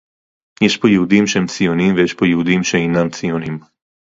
[0.63, 3.59] יש פה יהודים שהם ציונים ויש פה יהודים שאינם ציונים